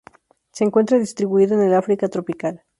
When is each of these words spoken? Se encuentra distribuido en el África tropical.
Se 0.51 0.63
encuentra 0.63 0.97
distribuido 0.97 1.53
en 1.53 1.67
el 1.67 1.75
África 1.75 2.09
tropical. 2.09 2.63